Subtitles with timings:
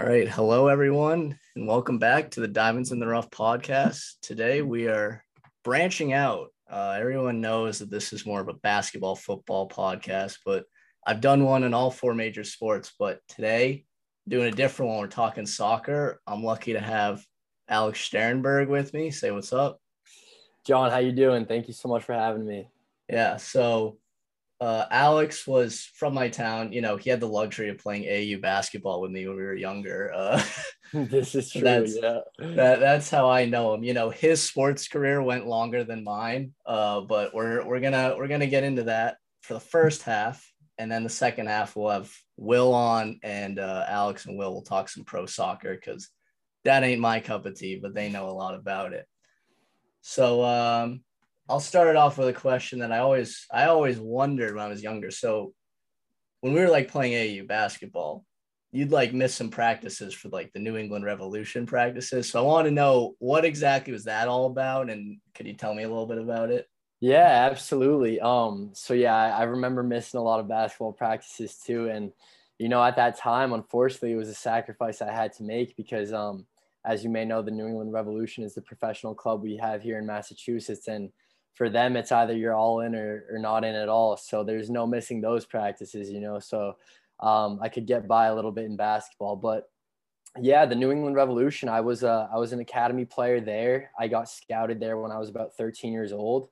[0.00, 0.26] All right.
[0.26, 4.14] Hello, everyone, and welcome back to the Diamonds in the Rough podcast.
[4.22, 5.22] Today, we are
[5.62, 6.54] branching out.
[6.70, 10.64] Uh, everyone knows that this is more of a basketball football podcast, but
[11.06, 12.94] I've done one in all four major sports.
[12.98, 13.84] But today,
[14.26, 15.00] doing a different one.
[15.00, 16.22] We're talking soccer.
[16.26, 17.22] I'm lucky to have
[17.68, 19.10] Alex Shterenberg with me.
[19.10, 19.82] Say what's up.
[20.66, 21.44] John, how you doing?
[21.44, 22.70] Thank you so much for having me.
[23.10, 23.36] Yeah.
[23.36, 23.98] So
[24.60, 26.72] uh, Alex was from my town.
[26.72, 29.54] You know, he had the luxury of playing AU basketball with me when we were
[29.54, 30.12] younger.
[30.14, 30.42] Uh,
[30.92, 31.62] this is true.
[31.62, 32.20] That's, yeah.
[32.38, 33.82] That, that's how I know him.
[33.82, 36.52] You know, his sports career went longer than mine.
[36.66, 40.46] Uh, but we're we're gonna we're gonna get into that for the first half,
[40.76, 44.62] and then the second half we'll have Will on, and uh, Alex and Will will
[44.62, 46.10] talk some pro soccer because
[46.64, 49.06] that ain't my cup of tea, but they know a lot about it.
[50.02, 51.00] So um,
[51.50, 54.68] I'll start it off with a question that I always I always wondered when I
[54.68, 55.10] was younger.
[55.10, 55.52] So
[56.40, 58.24] when we were like playing AU basketball,
[58.70, 62.30] you'd like miss some practices for like the New England Revolution practices.
[62.30, 65.74] So I want to know what exactly was that all about, and could you tell
[65.74, 66.68] me a little bit about it?
[67.00, 68.20] Yeah, absolutely.
[68.20, 72.12] Um, so yeah, I, I remember missing a lot of basketball practices too, and
[72.58, 76.12] you know, at that time, unfortunately, it was a sacrifice I had to make because,
[76.12, 76.46] um,
[76.84, 79.98] as you may know, the New England Revolution is the professional club we have here
[79.98, 81.10] in Massachusetts, and
[81.54, 84.16] for them it's either you're all in or, or not in at all.
[84.16, 86.38] So there's no missing those practices you know?
[86.38, 86.76] So
[87.20, 89.70] um, i could get by a little bit in basketball but
[90.40, 93.90] yeah the new england revolution i was uh, i was an academy player there.
[93.98, 96.48] I got scouted there when i was about 13 years old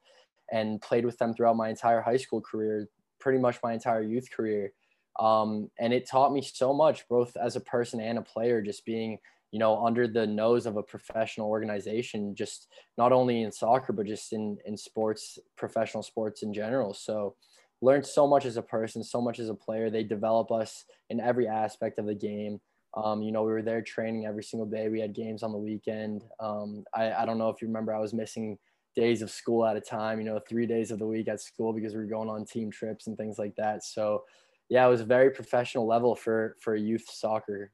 [0.51, 2.89] and played with them throughout my entire high school career
[3.19, 4.73] pretty much my entire youth career.
[5.19, 8.85] Um, and it taught me so much both as a person and a player just
[8.85, 9.19] being
[9.51, 14.07] you know, under the nose of a professional organization, just not only in soccer, but
[14.07, 16.93] just in, in sports, professional sports in general.
[16.93, 17.35] So
[17.81, 19.89] learned so much as a person, so much as a player.
[19.89, 22.61] They develop us in every aspect of the game.
[22.95, 24.89] Um, you know, we were there training every single day.
[24.89, 26.25] We had games on the weekend.
[26.41, 28.59] Um, I, I don't know if you remember, I was missing
[28.97, 31.73] days of school at a time, you know, three days of the week at school
[31.73, 33.85] because we were going on team trips and things like that.
[33.85, 34.25] So
[34.69, 37.71] yeah, it was a very professional level for, for youth soccer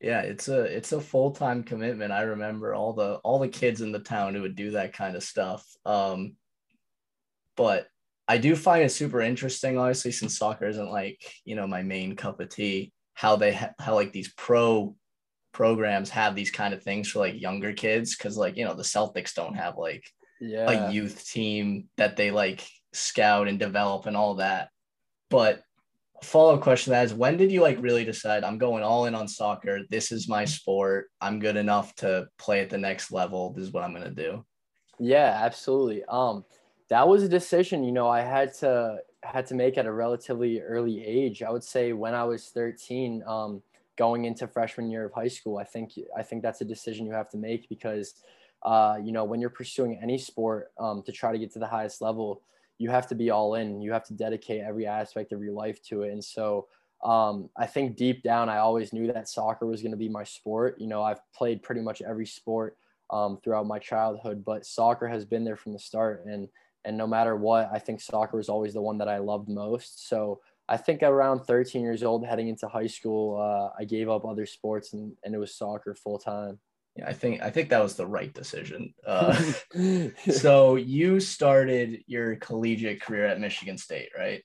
[0.00, 3.92] yeah it's a it's a full-time commitment i remember all the all the kids in
[3.92, 6.34] the town who would do that kind of stuff um
[7.56, 7.86] but
[8.26, 12.16] i do find it super interesting obviously since soccer isn't like you know my main
[12.16, 14.94] cup of tea how they ha- how like these pro
[15.52, 18.82] programs have these kind of things for like younger kids because like you know the
[18.82, 20.04] celtics don't have like
[20.40, 20.88] yeah.
[20.88, 24.70] a youth team that they like scout and develop and all that
[25.28, 25.62] but
[26.22, 29.14] follow up question that is when did you like really decide I'm going all in
[29.14, 29.80] on soccer?
[29.88, 31.08] This is my sport.
[31.20, 33.52] I'm good enough to play at the next level.
[33.52, 34.44] This is what I'm gonna do.
[34.98, 36.04] Yeah, absolutely.
[36.04, 36.44] Um,
[36.88, 40.60] that was a decision, you know, I had to had to make at a relatively
[40.60, 41.42] early age.
[41.42, 43.62] I would say when I was 13, um,
[44.00, 45.58] going into freshman year of high school.
[45.58, 48.14] I think I think that's a decision you have to make because
[48.62, 51.66] uh, you know, when you're pursuing any sport um, to try to get to the
[51.66, 52.42] highest level,
[52.80, 53.82] you have to be all in.
[53.82, 56.12] You have to dedicate every aspect of your life to it.
[56.12, 56.66] And so
[57.04, 60.24] um, I think deep down, I always knew that soccer was going to be my
[60.24, 60.80] sport.
[60.80, 62.78] You know, I've played pretty much every sport
[63.10, 66.24] um, throughout my childhood, but soccer has been there from the start.
[66.24, 66.48] And
[66.86, 70.08] and no matter what, I think soccer was always the one that I loved most.
[70.08, 74.24] So I think around 13 years old, heading into high school, uh, I gave up
[74.24, 76.58] other sports and, and it was soccer full time.
[76.96, 78.94] Yeah, I think I think that was the right decision.
[79.06, 79.40] Uh,
[80.30, 84.42] so you started your collegiate career at Michigan State, right?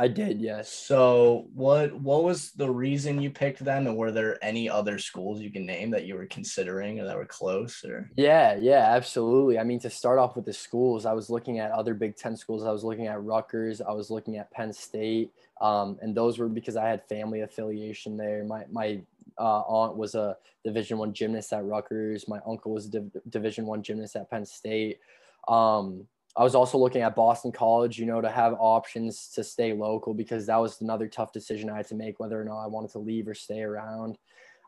[0.00, 0.72] I did, yes.
[0.72, 5.40] So what what was the reason you picked them, and were there any other schools
[5.40, 7.84] you can name that you were considering or that were close?
[7.84, 9.58] Or yeah, yeah, absolutely.
[9.58, 12.36] I mean, to start off with the schools, I was looking at other Big Ten
[12.36, 12.64] schools.
[12.64, 13.80] I was looking at Rutgers.
[13.80, 18.16] I was looking at Penn State, um, and those were because I had family affiliation
[18.16, 18.44] there.
[18.44, 19.00] My my
[19.38, 22.28] uh, aunt was a Division One gymnast at Rutgers.
[22.28, 24.98] My uncle was a Div- Division One gymnast at Penn State.
[25.46, 26.06] Um,
[26.36, 30.14] I was also looking at Boston College, you know, to have options to stay local
[30.14, 32.92] because that was another tough decision I had to make whether or not I wanted
[32.92, 34.18] to leave or stay around.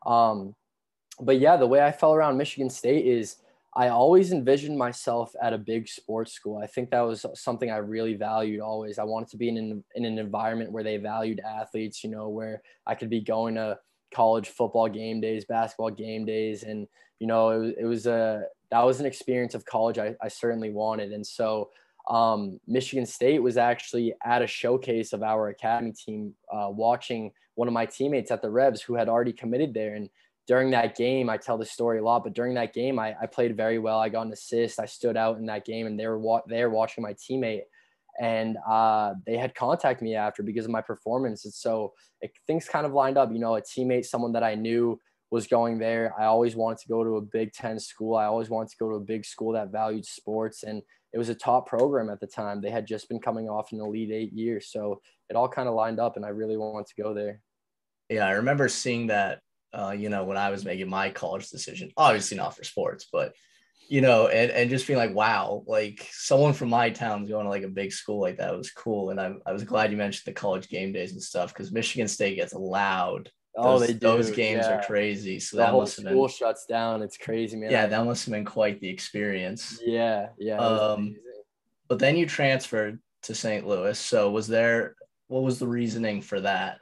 [0.04, 0.54] Um,
[1.20, 3.36] but yeah, the way I fell around Michigan State is
[3.76, 6.58] I always envisioned myself at a big sports school.
[6.58, 8.98] I think that was something I really valued always.
[8.98, 12.28] I wanted to be in an, in an environment where they valued athletes, you know,
[12.28, 13.78] where I could be going to
[14.12, 16.86] college football game days, basketball game days, and
[17.18, 20.28] you know it was, it was a that was an experience of college I, I
[20.28, 21.70] certainly wanted, and so
[22.08, 27.68] um, Michigan State was actually at a showcase of our academy team, uh, watching one
[27.68, 30.08] of my teammates at the Revs who had already committed there, and
[30.46, 33.26] during that game, I tell the story a lot, but during that game, I, I
[33.26, 34.00] played very well.
[34.00, 34.80] I got an assist.
[34.80, 37.62] I stood out in that game, and they were wa- there watching my teammate
[38.18, 41.44] and uh, they had contacted me after because of my performance.
[41.44, 43.32] And so it, things kind of lined up.
[43.32, 44.98] You know, a teammate, someone that I knew
[45.30, 46.14] was going there.
[46.18, 48.16] I always wanted to go to a Big Ten school.
[48.16, 51.28] I always wanted to go to a big school that valued sports, and it was
[51.28, 52.60] a top program at the time.
[52.60, 55.74] They had just been coming off an Elite Eight year, so it all kind of
[55.74, 57.40] lined up, and I really wanted to go there.
[58.08, 59.40] Yeah, I remember seeing that.
[59.72, 63.34] Uh, you know, when I was making my college decision, obviously not for sports, but
[63.88, 67.50] you know, and, and just being like, wow, like someone from my town going to
[67.50, 69.10] like a big school like that was cool.
[69.10, 72.06] And I, I was glad you mentioned the college game days and stuff because Michigan
[72.08, 73.98] State gets loud Oh, those, they do.
[73.98, 74.78] those games yeah.
[74.78, 75.40] are crazy.
[75.40, 77.02] So the that whole must have school been shuts down.
[77.02, 77.70] It's crazy, man.
[77.70, 79.80] yeah, that must have been quite the experience.
[79.84, 80.58] yeah, yeah.
[80.58, 81.16] Um.
[81.88, 83.66] But then you transferred to St.
[83.66, 83.98] Louis.
[83.98, 84.94] So was there
[85.26, 86.78] what was the reasoning for that?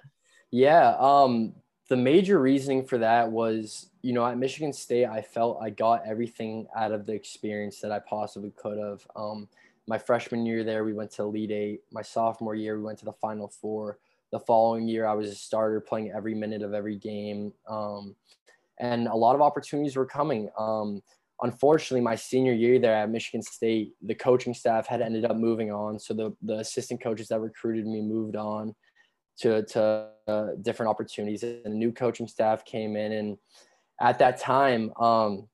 [0.50, 1.54] Yeah, um,
[1.88, 6.06] the major reasoning for that was, you know, at Michigan State, I felt I got
[6.06, 9.06] everything out of the experience that I possibly could have.
[9.16, 9.48] Um,
[9.86, 11.80] my freshman year there, we went to Elite Eight.
[11.90, 13.98] My sophomore year, we went to the Final Four.
[14.30, 17.52] The following year, I was a starter playing every minute of every game.
[17.68, 18.14] Um,
[18.78, 20.50] and a lot of opportunities were coming.
[20.58, 21.02] Um,
[21.42, 25.72] unfortunately, my senior year there at Michigan State, the coaching staff had ended up moving
[25.72, 25.98] on.
[25.98, 28.74] So the, the assistant coaches that recruited me moved on
[29.38, 31.42] to, to uh, different opportunities.
[31.42, 33.12] And the new coaching staff came in.
[33.12, 33.38] And
[34.00, 35.48] at that time, um,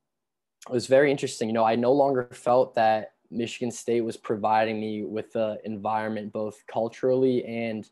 [0.69, 1.49] it was very interesting.
[1.49, 6.33] You know, I no longer felt that Michigan State was providing me with the environment,
[6.33, 7.89] both culturally and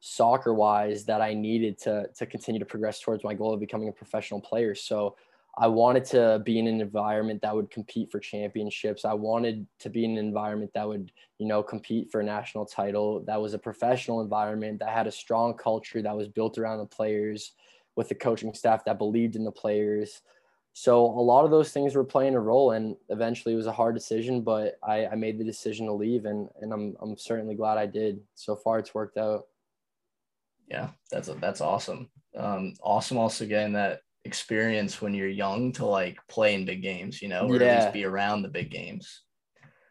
[0.00, 3.88] soccer wise, that I needed to, to continue to progress towards my goal of becoming
[3.88, 4.74] a professional player.
[4.74, 5.16] So
[5.60, 9.04] I wanted to be in an environment that would compete for championships.
[9.04, 12.64] I wanted to be in an environment that would, you know, compete for a national
[12.64, 16.78] title, that was a professional environment, that had a strong culture that was built around
[16.78, 17.52] the players
[17.98, 20.22] with the coaching staff that believed in the players.
[20.72, 23.72] So a lot of those things were playing a role and eventually it was a
[23.72, 27.56] hard decision, but I, I made the decision to leave and, and I'm, I'm certainly
[27.56, 28.20] glad I did.
[28.36, 29.46] So far it's worked out.
[30.68, 32.08] Yeah, that's that's awesome.
[32.36, 37.20] Um, awesome also getting that experience when you're young to like play in big games,
[37.20, 39.22] you know, or at least be around the big games.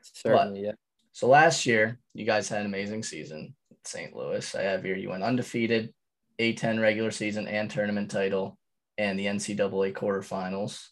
[0.01, 0.71] Certainly, yeah.
[1.11, 4.15] So last year, you guys had an amazing season at St.
[4.15, 4.55] Louis.
[4.55, 5.93] I have here you went undefeated,
[6.39, 8.57] A10 regular season and tournament title,
[8.97, 10.87] and the NCAA quarterfinals.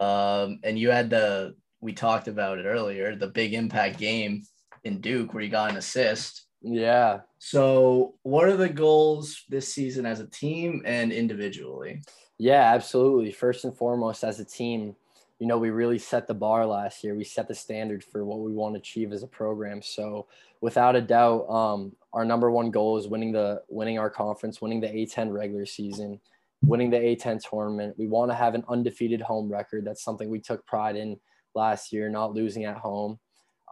[0.00, 4.42] Um, and you had the we talked about it earlier, the big impact game
[4.84, 6.46] in Duke where you got an assist.
[6.60, 7.20] Yeah.
[7.38, 12.02] So, what are the goals this season as a team and individually?
[12.38, 13.30] Yeah, absolutely.
[13.30, 14.96] First and foremost, as a team,
[15.38, 17.14] you know, we really set the bar last year.
[17.14, 19.80] We set the standard for what we want to achieve as a program.
[19.82, 20.26] So,
[20.60, 24.80] without a doubt, um, our number one goal is winning the winning our conference, winning
[24.80, 26.20] the A10 regular season,
[26.62, 27.94] winning the A10 tournament.
[27.96, 29.84] We want to have an undefeated home record.
[29.84, 31.18] That's something we took pride in
[31.54, 33.20] last year, not losing at home.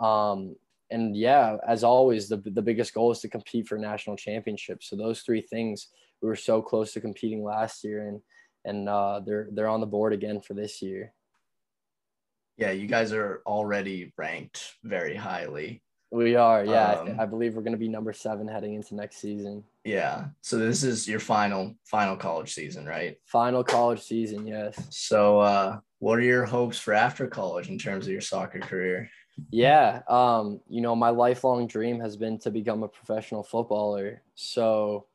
[0.01, 0.55] Um,
[0.91, 4.89] and yeah, as always, the the biggest goal is to compete for national championships.
[4.89, 5.89] So those three things
[6.23, 8.21] we were so close to competing last year, and
[8.65, 11.13] and uh, they're they're on the board again for this year.
[12.57, 15.83] Yeah, you guys are already ranked very highly.
[16.11, 16.93] We are, yeah.
[16.93, 19.65] I, Um, I believe we're going to be number seven heading into next season.
[19.85, 20.27] Yeah.
[20.41, 23.19] So this is your final final college season, right?
[23.25, 24.79] Final college season, yes.
[24.91, 29.11] So uh what are your hopes for after college in terms of your soccer career?
[29.51, 34.23] Yeah, um, you know, my lifelong dream has been to become a professional footballer.
[34.35, 35.07] So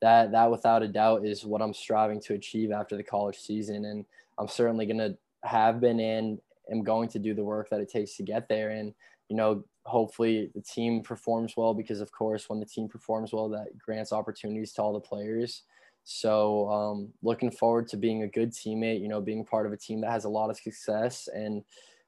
[0.00, 3.84] that that without a doubt is what I'm striving to achieve after the college season
[3.86, 4.04] and
[4.38, 6.38] I'm certainly going to have been and
[6.70, 8.94] am going to do the work that it takes to get there and
[9.28, 13.48] you know, hopefully the team performs well because of course when the team performs well
[13.50, 15.62] that grants opportunities to all the players.
[16.04, 19.76] So um, looking forward to being a good teammate, you know, being part of a
[19.76, 21.62] team that has a lot of success and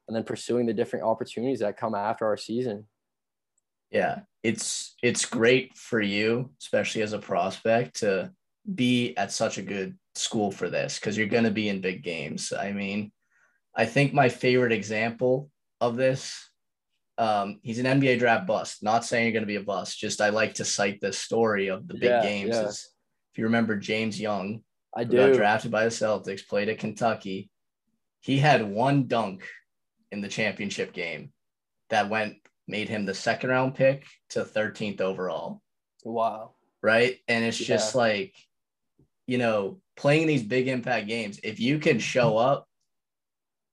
[0.07, 2.85] and then pursuing the different opportunities that come after our season.
[3.91, 4.21] Yeah.
[4.43, 8.31] It's it's great for you, especially as a prospect, to
[8.73, 12.53] be at such a good school for this because you're gonna be in big games.
[12.57, 13.11] I mean,
[13.77, 16.43] I think my favorite example of this
[17.19, 18.83] um, he's an NBA draft bust.
[18.83, 19.97] Not saying you're going to be a bust.
[19.97, 22.49] Just I like to cite this story of the big Yeah, games.
[22.55, 22.67] yeah.
[22.67, 22.89] Is,
[23.33, 24.61] if you remember James Young,
[24.95, 25.33] I who got do.
[25.35, 27.49] drafted by the Celtics, played at Kentucky.
[28.21, 29.47] He had one dunk
[30.11, 31.31] in the championship game
[31.89, 32.35] that went
[32.67, 35.61] made him the second round pick to 13th overall,
[36.03, 36.51] Wow.
[36.83, 37.17] right?
[37.27, 38.01] And it's just Yeah.
[38.01, 38.35] like,
[39.25, 42.67] you know, playing these big impact games, if you can show up,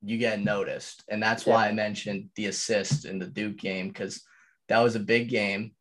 [0.05, 1.05] you get noticed.
[1.09, 4.23] And that's why I mentioned the assist in the Duke game because
[4.69, 5.73] that was a big game.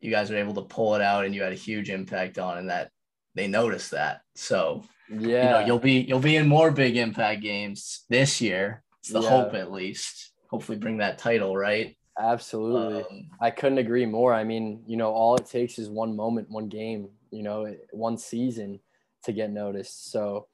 [0.00, 2.58] You guys were able to pull it out and you had a huge impact on
[2.58, 2.90] and that
[3.34, 4.20] they noticed that.
[4.34, 5.44] So Yeah.
[5.44, 9.20] you know you'll be you'll be in more big impact games this year it's the
[9.20, 9.28] Yeah.
[9.28, 13.02] hope at least hopefully bring that title right Absolutely.
[13.02, 14.34] Um, I couldn't agree more.
[14.34, 18.18] I mean, you know, all it takes is one moment, one game, you know, one
[18.18, 18.80] season
[19.24, 20.10] to get noticed.
[20.12, 20.46] So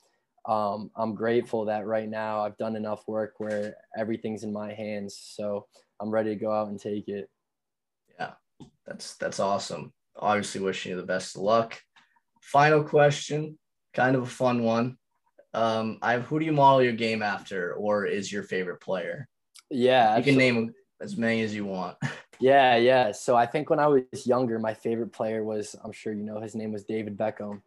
[0.47, 5.19] um, I'm grateful that right now I've done enough work where everything's in my hands.
[5.19, 5.67] So
[6.01, 7.29] I'm ready to go out and take it.
[8.19, 8.33] Yeah,
[8.87, 9.93] that's that's awesome.
[10.17, 11.81] Obviously, wishing you the best of luck.
[12.43, 13.59] Final question,
[13.95, 14.97] kind of a fun one.
[15.55, 19.29] Um, I have who do you model your game after, or is your favorite player?
[19.71, 21.97] Yeah, you can name as many as you want.
[22.41, 23.11] Yeah, yeah.
[23.11, 26.41] So I think when I was younger, my favorite player was I'm sure you know
[26.41, 27.63] his name was David Beckham.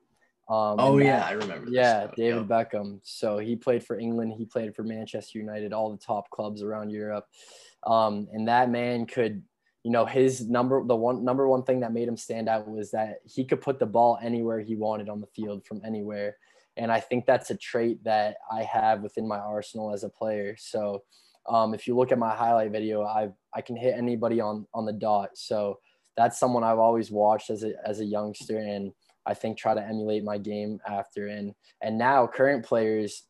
[0.51, 1.69] Um, oh yeah, that, I remember.
[1.69, 2.71] Yeah, David yep.
[2.73, 2.99] Beckham.
[3.03, 4.33] So he played for England.
[4.37, 7.25] He played for Manchester United, all the top clubs around Europe.
[7.87, 9.43] Um, and that man could,
[9.83, 12.91] you know, his number the one number one thing that made him stand out was
[12.91, 16.35] that he could put the ball anywhere he wanted on the field from anywhere.
[16.75, 20.57] And I think that's a trait that I have within my arsenal as a player.
[20.59, 21.03] So
[21.47, 24.85] um, if you look at my highlight video, I I can hit anybody on on
[24.85, 25.29] the dot.
[25.35, 25.79] So
[26.17, 28.91] that's someone I've always watched as a as a youngster, and
[29.25, 31.27] I think try to emulate my game after.
[31.27, 33.23] And and now current players,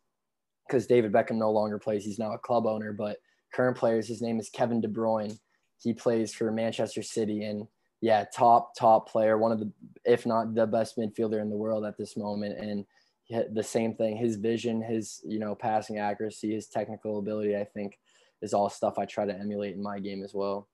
[0.67, 2.93] because David Beckham no longer plays, he's now a club owner.
[2.93, 3.17] But
[3.53, 5.37] current players, his name is Kevin De Bruyne.
[5.81, 7.67] He plays for Manchester City, and
[8.01, 9.71] yeah, top top player, one of the
[10.05, 12.85] if not the best midfielder in the world at this moment, and
[13.53, 14.17] the same thing.
[14.17, 17.97] His vision, his you know passing accuracy, his technical ability, I think,
[18.41, 20.67] is all stuff I try to emulate in my game as well.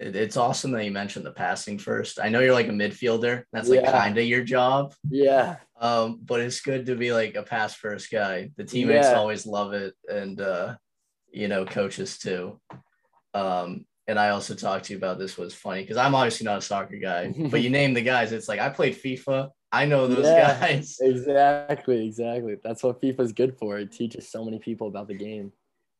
[0.00, 2.18] It's awesome that you mentioned the passing first.
[2.18, 3.44] I know you're like a midfielder.
[3.52, 3.92] That's like yeah.
[3.92, 4.94] kind of your job.
[5.10, 5.56] Yeah.
[5.78, 8.50] Um, but it's good to be like a pass first guy.
[8.56, 9.14] The teammates yeah.
[9.14, 10.76] always love it, and uh,
[11.30, 12.58] you know, coaches too.
[13.34, 16.58] Um, and I also talked to you about this was funny because I'm obviously not
[16.58, 18.32] a soccer guy, but you name the guys.
[18.32, 19.50] It's like I played FIFA.
[19.70, 20.96] I know those yeah, guys.
[21.02, 22.56] Exactly, exactly.
[22.64, 23.78] That's what FIFA's good for.
[23.78, 25.52] It teaches so many people about the game.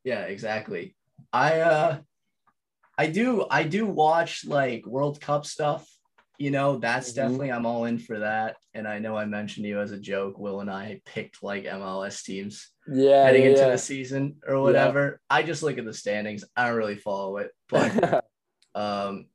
[0.05, 0.97] Yeah, exactly.
[1.33, 1.99] I uh
[3.01, 5.89] I do I do watch like World Cup stuff.
[6.37, 7.17] You know, that's mm-hmm.
[7.17, 8.57] definitely I'm all in for that.
[8.75, 10.39] And I know I mentioned you as a joke.
[10.39, 13.49] Will and I picked like MLS teams yeah heading yeah.
[13.51, 15.19] into the season or whatever.
[15.31, 15.37] Yeah.
[15.39, 16.45] I just look at the standings.
[16.55, 17.53] I don't really follow it.
[17.71, 18.27] But
[18.75, 19.29] um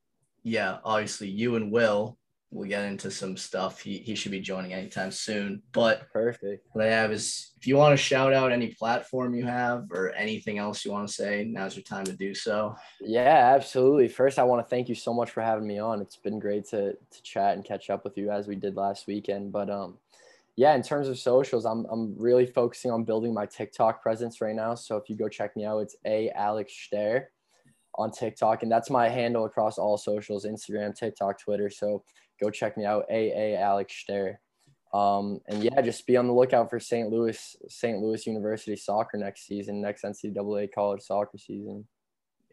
[0.44, 2.20] yeah, obviously you and Will
[2.56, 3.82] we'll get into some stuff.
[3.82, 5.62] He, he should be joining anytime soon.
[5.74, 6.66] But perfect.
[6.72, 10.14] What I have is if you want to shout out any platform you have or
[10.14, 12.74] anything else you want to say, now's your time to do so.
[13.02, 14.08] Yeah, absolutely.
[14.08, 16.02] First, I want to thank you so much for having me on.
[16.02, 19.06] It's been great to to chat and catch up with you as we did last
[19.06, 19.52] weekend.
[19.52, 19.98] But um
[20.56, 24.56] yeah, in terms of socials, I'm I'm really focusing on building my TikTok presence right
[24.56, 24.76] now.
[24.76, 27.32] So if you go check me out, it's a Alex Ster
[27.96, 31.70] on TikTok, and that's my handle across all socials: Instagram, TikTok, Twitter.
[31.70, 32.04] So
[32.42, 34.40] go check me out, AA Alex Ster.
[34.94, 37.10] Um, and yeah, just be on the lookout for St.
[37.10, 38.00] Louis, St.
[38.00, 41.86] Louis University soccer next season, next NCAA college soccer season.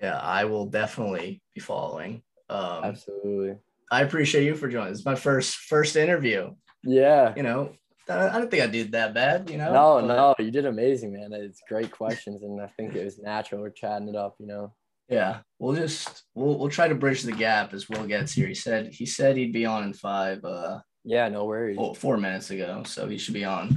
[0.01, 2.23] Yeah, I will definitely be following.
[2.51, 3.59] Um, Absolutely.
[3.93, 4.93] I appreciate you for joining.
[4.93, 6.55] It's my first first interview.
[6.83, 7.33] Yeah.
[7.37, 7.73] You know,
[8.09, 9.49] I don't think I did that bad.
[9.49, 9.73] You know.
[9.73, 10.07] No, but...
[10.07, 11.33] no, you did amazing, man.
[11.33, 13.61] It's great questions, and I think it was natural.
[13.61, 14.73] We're chatting it up, you know.
[15.09, 18.47] Yeah, we'll just we'll we'll try to bridge the gap as Will gets here.
[18.47, 20.45] He said he said he'd be on in five.
[20.45, 21.77] Uh, yeah, no worries.
[21.77, 23.69] Four, four minutes ago, so he should be on.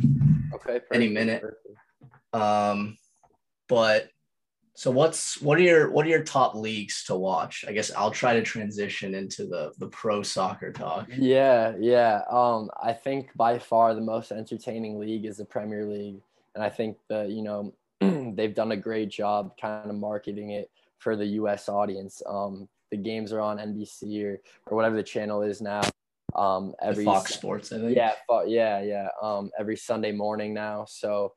[0.53, 0.79] Okay.
[0.79, 1.41] Perfect, any minute.
[1.41, 1.77] Perfect.
[2.34, 2.98] Um,
[3.67, 4.10] but
[4.75, 7.63] so what's what are your what are your top leagues to watch?
[7.67, 11.08] I guess I'll try to transition into the the pro soccer talk.
[11.15, 12.22] Yeah, yeah.
[12.29, 16.22] Um, I think by far the most entertaining league is the Premier League,
[16.53, 17.74] and I think that you know
[18.36, 21.70] they've done a great job kind of marketing it for the U.S.
[21.70, 22.22] audience.
[22.28, 25.82] Um, the games are on NBC or, or whatever the channel is now.
[26.36, 27.96] Um, every the Fox Sports, I think.
[27.96, 28.14] Yeah,
[28.46, 29.08] yeah, yeah.
[29.22, 30.86] Um, every Sunday morning now.
[30.88, 31.34] So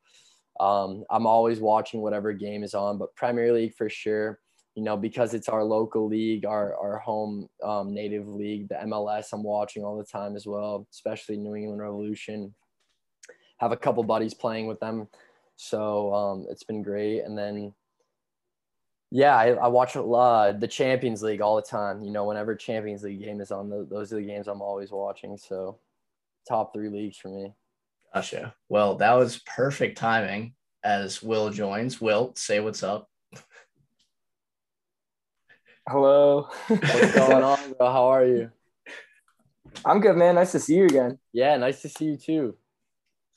[0.59, 4.39] um, I'm always watching whatever game is on, but Premier League for sure.
[4.75, 9.33] You know, because it's our local league, our our home um, native league, the MLS.
[9.33, 12.53] I'm watching all the time as well, especially New England Revolution.
[13.57, 15.07] Have a couple buddies playing with them,
[15.57, 17.21] so um, it's been great.
[17.21, 17.73] And then
[19.11, 22.03] yeah, I, I watch uh, the Champions League all the time.
[22.03, 25.37] You know, whenever Champions League game is on, those are the games I'm always watching.
[25.37, 25.79] So,
[26.47, 27.53] top three leagues for me.
[28.13, 28.53] Gotcha.
[28.69, 31.99] Well, that was perfect timing as Will joins.
[31.99, 33.09] Will, say what's up.
[35.87, 36.47] Hello.
[36.67, 37.91] what's going on, bro?
[37.91, 38.51] How are you?
[39.85, 40.35] I'm good, man.
[40.35, 41.17] Nice to see you again.
[41.33, 42.55] Yeah, nice to see you too.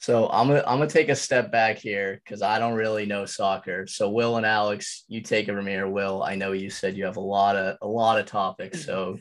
[0.02, 3.24] So I'm gonna I'm gonna take a step back here because I don't really know
[3.24, 3.86] soccer.
[3.86, 5.86] So Will and Alex, you take it from here.
[5.86, 9.18] Will, I know you said you have a lot of a lot of topics, so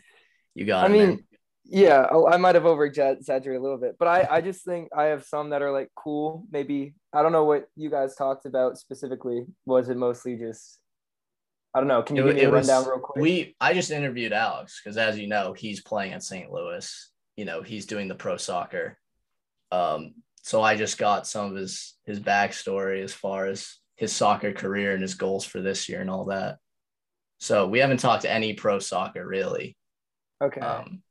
[0.56, 0.84] you got.
[0.84, 1.24] I mean,
[1.66, 5.06] yeah, I might have over exaggerated a little bit, but I I just think I
[5.06, 6.46] have some that are like cool.
[6.52, 9.46] Maybe I don't know what you guys talked about specifically.
[9.68, 10.80] Was it mostly just
[11.76, 12.02] I don't know.
[12.02, 13.22] Can you it, give me a rundown was, real quick?
[13.22, 16.52] We I just interviewed Alex because as you know, he's playing at St.
[16.52, 17.12] Louis.
[17.38, 18.98] You know, he's doing the pro soccer.
[19.72, 24.52] Um, so I just got some of his his backstory as far as his soccer
[24.52, 26.58] career and his goals for this year and all that.
[27.40, 29.78] So we haven't talked to any pro soccer really.
[30.44, 30.62] Okay.
[30.62, 31.04] Um,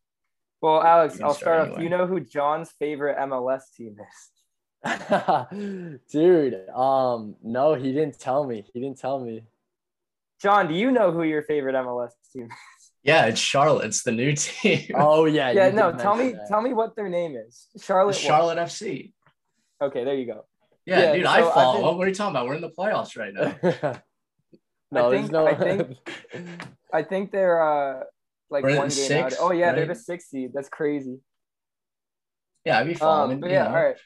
[0.61, 1.77] well, Alex, I'll start, start off.
[1.79, 4.31] Do you know who John's favorite MLS team is?
[6.13, 8.65] Dude, um, no, he didn't tell me.
[8.73, 9.45] He didn't tell me.
[10.41, 12.51] John, do you know who your favorite MLS team is?
[13.03, 13.87] Yeah, it's Charlotte.
[13.87, 14.91] It's the new team.
[14.95, 15.51] Oh yeah.
[15.55, 16.49] Yeah, no, tell me that.
[16.49, 17.69] tell me what their name is.
[17.83, 18.69] Charlotte Charlotte what?
[18.69, 19.13] FC.
[19.83, 20.45] Okay, there you go.
[20.87, 21.89] Yeah, yeah dude, so I follow.
[21.89, 21.99] Been...
[21.99, 22.47] What are you talking about?
[22.47, 24.01] We're in the playoffs right now.
[24.91, 25.47] no, I think, no...
[25.47, 25.97] I think
[26.93, 28.05] I think they're uh
[28.51, 29.39] like We're one game six, out.
[29.41, 29.77] Oh yeah, right?
[29.77, 30.51] they're the sixth seed.
[30.53, 31.19] That's crazy.
[32.65, 33.35] Yeah, I'd be following.
[33.35, 33.69] Um, but yeah, know.
[33.71, 33.97] all right,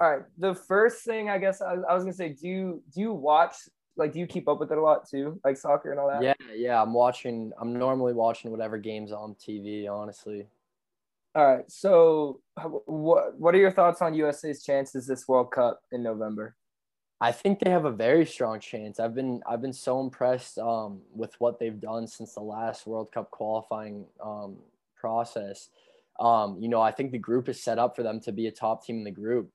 [0.00, 0.22] all right.
[0.38, 3.54] The first thing I guess I, I was gonna say, do you do you watch
[3.96, 6.22] like do you keep up with it a lot too, like soccer and all that?
[6.22, 6.82] Yeah, yeah.
[6.82, 7.52] I'm watching.
[7.60, 9.88] I'm normally watching whatever games on TV.
[9.88, 10.46] Honestly.
[11.34, 11.70] All right.
[11.70, 16.56] So, what what are your thoughts on USA's chances this World Cup in November?
[17.20, 18.98] I think they have a very strong chance.
[18.98, 23.12] I've been I've been so impressed um, with what they've done since the last World
[23.12, 24.56] Cup qualifying um,
[24.96, 25.68] process.
[26.18, 28.52] Um, you know, I think the group is set up for them to be a
[28.52, 29.50] top team in the group.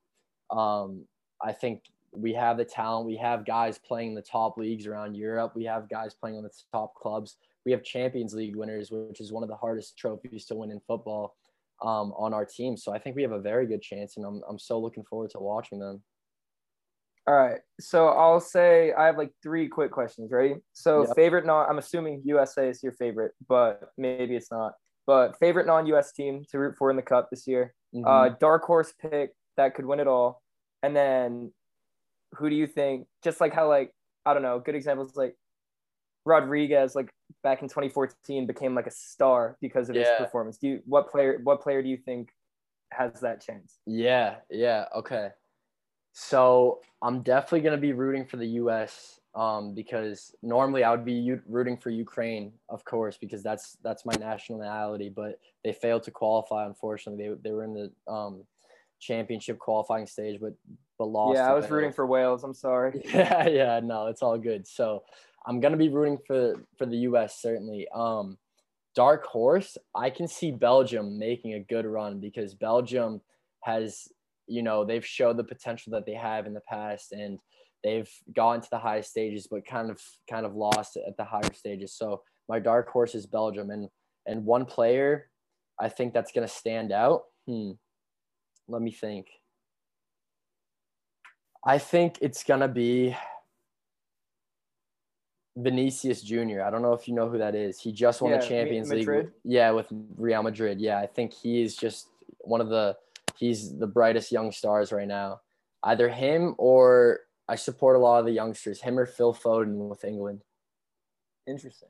[0.52, 1.06] Um,
[1.44, 3.06] I think we have the talent.
[3.06, 5.54] We have guys playing in the top leagues around Europe.
[5.56, 7.36] We have guys playing on the top clubs.
[7.66, 10.80] We have Champions League winners, which is one of the hardest trophies to win in
[10.88, 11.36] football,
[11.82, 12.78] um, on our team.
[12.78, 15.32] So I think we have a very good chance, and I'm I'm so looking forward
[15.32, 16.02] to watching them.
[17.28, 17.60] All right.
[17.80, 20.32] So I'll say I have like three quick questions.
[20.32, 20.56] Ready?
[20.74, 21.16] So yep.
[21.16, 21.68] favorite non.
[21.68, 24.74] I'm assuming USA is your favorite, but maybe it's not.
[25.08, 27.74] But favorite non-US team to root for in the cup this year.
[27.94, 28.08] Mm-hmm.
[28.08, 30.42] Uh, dark horse pick that could win it all,
[30.84, 31.52] and then
[32.34, 33.08] who do you think?
[33.24, 33.92] Just like how like
[34.26, 34.60] I don't know.
[34.60, 35.36] Good examples like
[36.26, 37.10] Rodriguez, like
[37.44, 40.18] back in 2014, became like a star because of yeah.
[40.18, 40.58] his performance.
[40.58, 41.40] Do you what player?
[41.44, 42.30] What player do you think
[42.92, 43.80] has that chance?
[43.86, 44.36] Yeah.
[44.50, 44.86] Yeah.
[44.96, 45.30] Okay.
[46.14, 49.20] So I'm definitely going to be rooting for the U.S.
[49.36, 54.14] Um, because normally I would be rooting for Ukraine, of course, because that's that's my
[54.14, 55.10] nationality.
[55.10, 56.66] But they failed to qualify.
[56.66, 58.44] Unfortunately, they, they were in the um,
[59.00, 60.54] championship qualifying stage, but
[60.98, 61.36] but lost.
[61.36, 62.44] Yeah, I was rooting for Wales.
[62.44, 63.02] I'm sorry.
[63.14, 64.68] Yeah, yeah, no, it's all good.
[64.68, 65.04] So
[65.48, 67.42] I'm gonna be rooting for for the U.S.
[67.42, 67.88] certainly.
[67.94, 68.38] Um,
[68.96, 73.22] dark horse, I can see Belgium making a good run because Belgium
[73.62, 74.08] has
[74.48, 77.40] you know they've showed the potential that they have in the past and
[77.84, 81.54] they've gotten to the highest stages but kind of kind of lost at the higher
[81.54, 83.90] stages so my dark horse is belgium and
[84.28, 85.30] and one player
[85.80, 87.72] i think that's to stand out hmm
[88.68, 89.28] let me think
[91.66, 93.16] i think it's to be
[95.58, 96.62] Vinicius Jr.
[96.62, 97.80] I don't know if you know who that is.
[97.80, 99.30] He just won yeah, the Champions League.
[99.44, 99.88] Yeah, with
[100.18, 100.82] Real Madrid.
[100.82, 102.96] Yeah, I think he is just one of the
[103.38, 105.42] he's the brightest young stars right now.
[105.84, 110.04] Either him or I support a lot of the youngsters, him or Phil Foden with
[110.04, 110.42] England.
[111.48, 111.90] Interesting.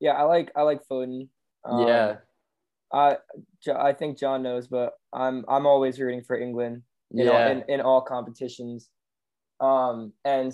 [0.00, 1.28] Yeah, I like I like Foden.
[1.64, 2.16] Um, yeah.
[2.92, 3.16] I
[3.74, 6.82] I think John knows, but I'm I'm always rooting for England.
[7.10, 7.30] You yeah.
[7.30, 8.90] know, in, in all competitions.
[9.60, 10.52] Um, and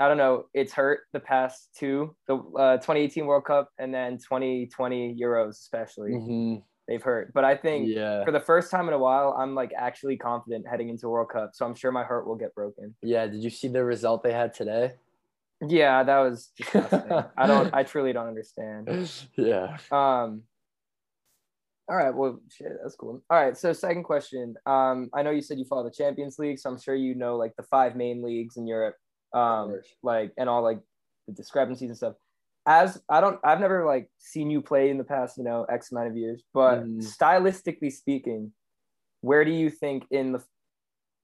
[0.00, 4.16] I don't know, it's hurt the past two, the uh, 2018 World Cup and then
[4.16, 6.12] 2020 Euros especially.
[6.12, 6.56] Mm-hmm
[6.90, 7.32] they've hurt.
[7.32, 8.24] But I think yeah.
[8.24, 11.52] for the first time in a while, I'm like actually confident heading into World Cup.
[11.54, 12.94] So I'm sure my heart will get broken.
[13.00, 13.26] Yeah.
[13.28, 14.94] Did you see the result they had today?
[15.66, 17.12] Yeah, that was disgusting.
[17.36, 19.08] I don't I truly don't understand.
[19.36, 19.76] Yeah.
[19.92, 20.42] Um
[21.88, 23.20] all right, well shit, that's cool.
[23.28, 24.54] All right, so second question.
[24.64, 27.36] Um, I know you said you follow the Champions League, so I'm sure you know
[27.36, 28.94] like the five main leagues in Europe.
[29.32, 30.80] Um, like and all like
[31.26, 32.14] the discrepancies and stuff
[32.66, 35.92] as I don't I've never like seen you play in the past, you know, X
[35.92, 37.02] amount of years, but mm.
[37.02, 38.52] stylistically speaking,
[39.22, 40.42] where do you think in the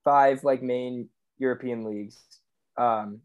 [0.05, 2.19] five like main European leagues,
[2.79, 3.21] um,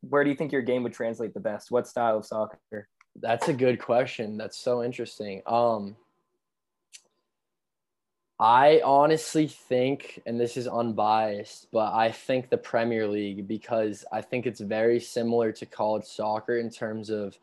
[0.00, 1.70] where do you think your game would translate the best?
[1.70, 2.88] What style of soccer?
[3.20, 4.36] That's a good question.
[4.36, 5.42] That's so interesting.
[5.46, 5.96] Um
[8.40, 14.20] I honestly think, and this is unbiased, but I think the Premier League because I
[14.20, 17.36] think it's very similar to college soccer in terms of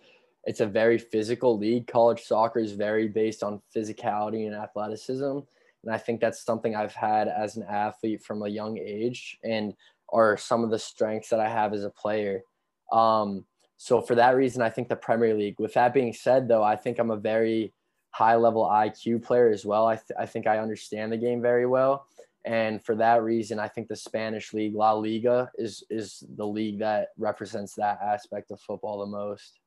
[0.45, 1.87] it's a very physical league.
[1.87, 5.39] College soccer is very based on physicality and athleticism.
[5.85, 9.73] And I think that's something I've had as an athlete from a young age and
[10.13, 12.43] are some of the strengths that I have as a player.
[12.91, 13.45] Um,
[13.77, 15.59] so for that reason, I think the Premier League.
[15.59, 17.73] With that being said, though, I think I'm a very
[18.15, 19.85] high level IQ player as well.
[19.87, 22.07] I, th- I think I understand the game very well.
[22.45, 26.79] And for that reason, I think the Spanish league, La Liga, is is the league
[26.79, 29.59] that represents that aspect of football the most.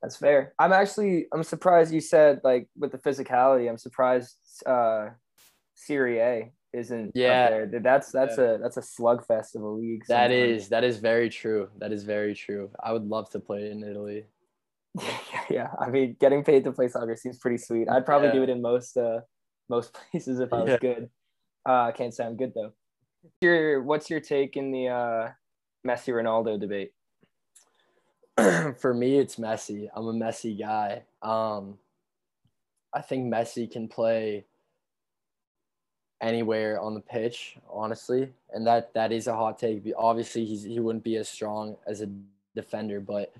[0.00, 0.54] That's fair.
[0.58, 3.68] I'm actually I'm surprised you said like with the physicality.
[3.68, 5.08] I'm surprised uh,
[5.74, 7.50] Serie A isn't Yeah.
[7.50, 7.80] there.
[7.80, 10.04] That's that's a that's a slugfest of a league.
[10.08, 10.62] That sometimes.
[10.62, 11.68] is that is very true.
[11.78, 12.70] That is very true.
[12.82, 14.24] I would love to play in Italy.
[15.50, 15.68] yeah.
[15.78, 17.88] I mean, getting paid to play soccer seems pretty sweet.
[17.88, 19.20] I'd probably do it in most uh
[19.68, 20.78] most places if I was Yeah.
[20.78, 21.10] good.
[21.66, 22.72] Uh, can't say I'm good though.
[23.40, 25.30] Your what's your take in the uh
[25.86, 26.92] Messi Ronaldo debate?
[28.78, 29.88] For me, it's Messi.
[29.94, 31.02] I'm a Messi guy.
[31.22, 31.78] Um,
[32.92, 34.44] I think Messi can play
[36.20, 39.82] anywhere on the pitch, honestly, and that that is a hot take.
[39.96, 42.08] Obviously, he's he wouldn't be as strong as a
[42.54, 43.32] defender, but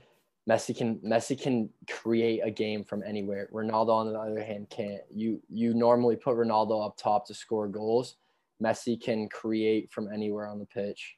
[0.49, 3.49] Messi can Messi can create a game from anywhere.
[3.53, 5.01] Ronaldo, on the other hand, can't.
[5.11, 8.17] You you normally put Ronaldo up top to score goals.
[8.63, 11.17] Messi can create from anywhere on the pitch.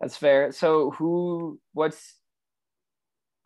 [0.00, 0.52] That's fair.
[0.52, 2.18] So who what's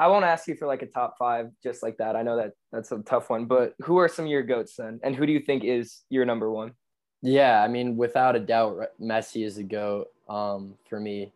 [0.01, 2.17] I won't ask you for like a top five just like that.
[2.17, 5.01] I know that that's a tough one, but who are some of your goats then?
[5.03, 6.73] And who do you think is your number one?
[7.21, 11.33] Yeah, I mean, without a doubt, Messi is a goat um, for me,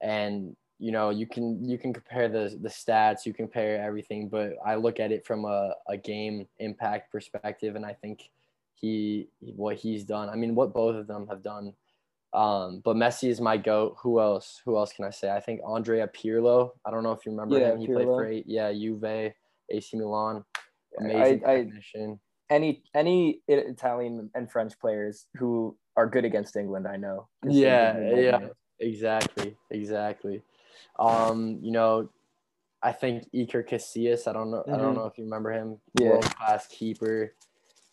[0.00, 4.54] and you know, you can you can compare the the stats, you compare everything, but
[4.64, 8.30] I look at it from a, a game impact perspective, and I think
[8.74, 10.30] he what he's done.
[10.30, 11.74] I mean, what both of them have done.
[12.32, 13.96] Um, but Messi is my goat.
[14.02, 14.62] Who else?
[14.64, 15.30] Who else can I say?
[15.30, 16.70] I think Andrea Pirlo.
[16.86, 17.80] I don't know if you remember Yeah, him.
[17.80, 18.16] He played Pirlo.
[18.16, 19.34] for yeah Juve,
[19.68, 20.44] AC Milan.
[20.98, 22.20] Amazing I- technician.
[22.48, 28.02] Any any Italian and French players who are good against England, I know Yeah, been
[28.02, 28.48] involved in yeah.
[28.80, 30.42] Exactly, exactly.
[30.98, 32.08] Um, you know,
[32.82, 34.26] I think Iker Casillas.
[34.26, 34.64] I don't know.
[34.66, 34.96] I don't Mhm.
[34.96, 35.80] know if you remember him.
[35.98, 36.10] Yeah.
[36.10, 37.34] World class keeper.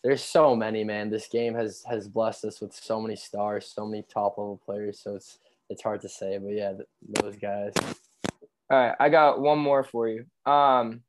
[0.02, 1.10] There's so many, man.
[1.10, 5.00] This game has has blessed us with so many stars, so many top level players.
[5.00, 6.88] So it's it's hard to say, but yeah, th-
[7.20, 7.72] those guys.
[8.70, 10.24] All right, I got one more for you.
[10.46, 11.02] Um,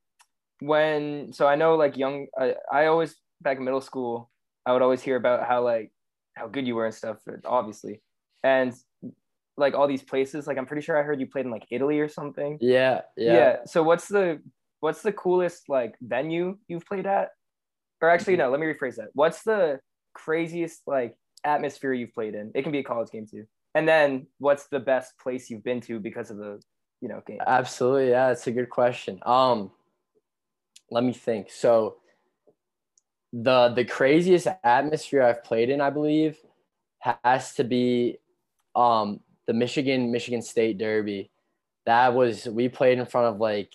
[0.60, 4.30] when so I know like young, I, I always back in middle school,
[4.66, 5.92] I would always hear about how like
[6.36, 8.02] how good you were and stuff, obviously,
[8.44, 8.74] and
[9.60, 10.48] like all these places.
[10.48, 12.58] Like I'm pretty sure I heard you played in like Italy or something.
[12.62, 13.58] Yeah, yeah.
[13.66, 14.42] So what's the
[14.80, 17.30] what's the coolest like venue you've played at?
[18.02, 18.50] Or actually, no.
[18.50, 19.10] Let me rephrase that.
[19.14, 19.80] What's the
[20.14, 22.52] craziest like atmosphere you've played in?
[22.56, 23.46] It can be a college game too.
[23.76, 26.62] And then what's the best place you've been to because of the
[27.02, 27.40] you know game?
[27.46, 28.32] Absolutely, yeah.
[28.32, 29.20] It's a good question.
[29.26, 29.72] Um,
[30.92, 31.52] let me think.
[31.52, 31.98] So,
[33.34, 36.38] the the craziest atmosphere I've played in, I believe,
[37.02, 38.18] has to be
[38.76, 39.20] um
[39.50, 41.32] the Michigan Michigan State Derby.
[41.88, 43.74] That was we played in front of like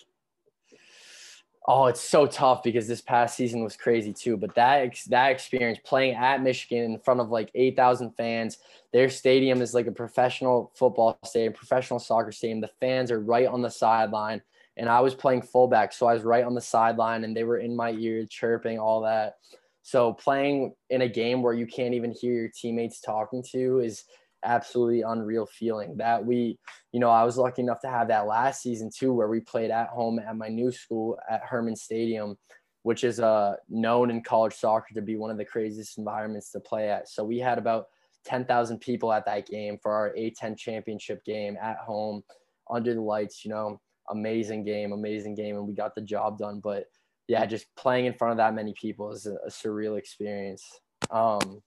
[1.67, 4.37] oh, it's so tough because this past season was crazy too.
[4.37, 8.59] But that that experience playing at Michigan in front of like eight thousand fans,
[8.93, 12.61] their stadium is like a professional football stadium, professional soccer stadium.
[12.61, 14.41] The fans are right on the sideline,
[14.77, 17.57] and I was playing fullback, so I was right on the sideline, and they were
[17.57, 19.39] in my ear chirping all that.
[19.81, 24.05] So playing in a game where you can't even hear your teammates talking to is
[24.45, 26.57] absolutely unreal feeling that we
[26.91, 29.71] you know i was lucky enough to have that last season too where we played
[29.71, 32.37] at home at my new school at Hermann Stadium
[32.85, 36.59] which is uh, known in college soccer to be one of the craziest environments to
[36.59, 37.09] play at.
[37.09, 37.87] So we had about
[38.25, 42.23] 10,000 people at that game for our A10 championship game at home
[42.69, 43.81] under the lights you know
[44.11, 46.59] amazing game amazing game and we got the job done.
[46.59, 46.85] But
[47.27, 50.63] yeah just playing in front of that many people is a, surreal experience.
[51.09, 51.63] Um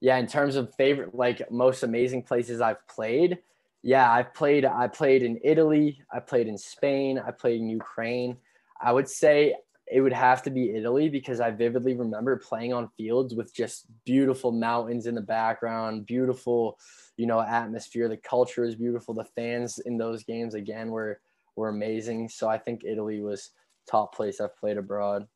[0.00, 3.38] yeah, in terms of favorite, like most amazing places I've played,
[3.82, 4.64] yeah, I've played.
[4.64, 6.02] I played in Italy.
[6.12, 7.18] I played in Spain.
[7.18, 8.36] I played in Ukraine.
[8.80, 9.54] I would say
[9.90, 13.86] it would have to be Italy because I vividly remember playing on fields with just
[14.04, 16.78] beautiful mountains in the background, beautiful,
[17.16, 18.08] you know, atmosphere.
[18.08, 19.14] The culture is beautiful.
[19.14, 21.20] The fans in those games again were
[21.56, 22.28] were amazing.
[22.28, 23.50] So I think Italy was
[23.88, 25.26] top place I've played abroad.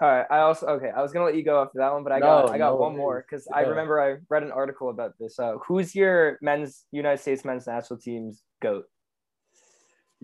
[0.00, 0.26] All right.
[0.28, 0.90] I also okay.
[0.90, 2.70] I was gonna let you go after that one, but I No, got I got
[2.70, 5.38] no one more because I remember I read an article about this.
[5.38, 8.86] Uh, who's your men's United States men's national team's goat?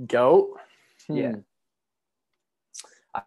[0.07, 0.59] Goat.
[1.09, 1.33] Yeah.
[1.33, 1.41] Hmm.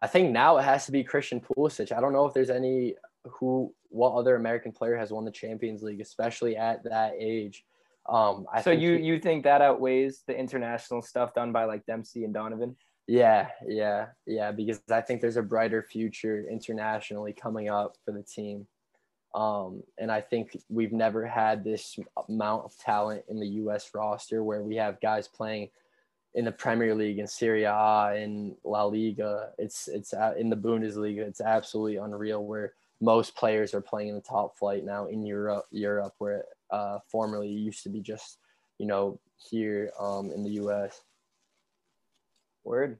[0.01, 1.91] I think now it has to be Christian Pulisic.
[1.91, 5.81] I don't know if there's any who what other American player has won the Champions
[5.83, 7.63] League, especially at that age.
[8.07, 11.85] Um, I so you he- you think that outweighs the international stuff done by like
[11.85, 12.75] Dempsey and Donovan?
[13.07, 18.23] Yeah, yeah, yeah, because I think there's a brighter future internationally coming up for the
[18.23, 18.67] team.
[19.35, 21.97] Um, and I think we've never had this
[22.29, 23.89] amount of talent in the U.S.
[23.93, 25.69] roster where we have guys playing
[26.35, 29.49] in the Premier League in Serie A in La Liga.
[29.57, 31.19] It's it's uh, in the Bundesliga.
[31.19, 35.65] It's absolutely unreal where most players are playing in the top flight now in Europe.
[35.71, 38.37] Europe, where uh, formerly used to be just
[38.77, 41.01] you know here um, in the U.S.
[42.63, 42.97] Word.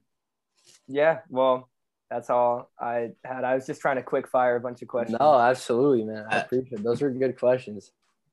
[0.86, 1.20] Yeah.
[1.28, 1.68] Well,
[2.10, 3.44] That's all I had.
[3.44, 5.18] I was just trying to quick fire a bunch of questions.
[5.18, 6.26] No, absolutely, man.
[6.30, 6.84] I appreciate it.
[6.84, 7.90] Those are good questions.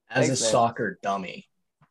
[0.10, 0.52] As Thanks, a man.
[0.52, 1.48] soccer dummy,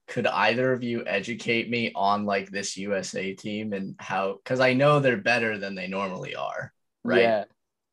[0.06, 4.38] could either of you educate me on like this USA team and how?
[4.44, 6.72] Because I know they're better than they normally are,
[7.02, 7.22] right?
[7.22, 7.44] Yeah.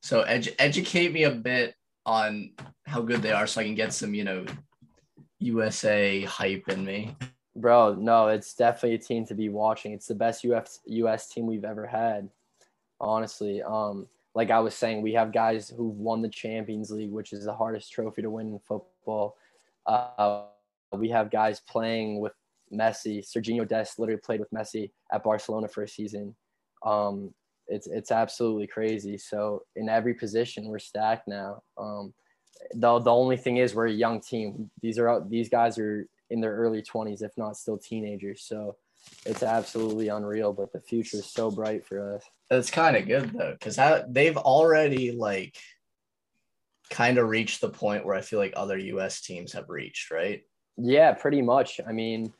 [0.03, 1.73] So edu- educate me a bit
[2.05, 2.51] on
[2.86, 4.45] how good they are, so I can get some, you know,
[5.39, 7.15] USA hype in me.
[7.58, 9.91] Bro, no, it's definitely a team to be watching.
[9.91, 12.30] It's the best US US team we've ever had.
[13.02, 17.34] Honestly, um, like I was saying, we have guys who've won the Champions League, which
[17.34, 19.38] is the hardest trophy to win in football.
[19.88, 20.43] Uh,
[20.93, 22.34] we have guys playing with
[22.72, 23.26] Messi.
[23.26, 26.36] Sergiño Dest literally played with Messi at Barcelona for a season.
[26.86, 27.34] Um,
[27.67, 29.17] it's it's absolutely crazy.
[29.17, 31.63] So in every position, we're stacked now.
[31.76, 32.13] Um,
[32.74, 34.70] the the only thing is we're a young team.
[34.84, 38.43] These are these guys are in their early 20s, if not still teenagers.
[38.43, 38.75] So
[39.25, 42.23] it's absolutely unreal, but the future is so bright for us.
[42.49, 45.57] That's kind of good though, because they've already like
[46.89, 50.43] kind of reached the point where I feel like other US teams have reached, right?
[50.77, 51.81] Yeah, pretty much.
[51.85, 52.31] I mean,